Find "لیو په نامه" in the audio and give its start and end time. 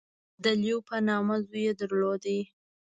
0.61-1.35